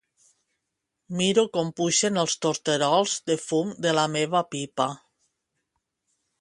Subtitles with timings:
[1.19, 4.89] Miro com pugen els torterols de fum de la meva pipa.